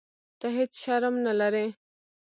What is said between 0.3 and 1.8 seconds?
ته هیح شرم نه لرې.